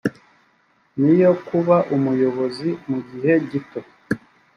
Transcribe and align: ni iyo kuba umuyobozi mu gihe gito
ni 1.01 1.09
iyo 1.15 1.31
kuba 1.47 1.75
umuyobozi 1.95 2.69
mu 2.89 2.99
gihe 3.09 3.31
gito 3.49 3.79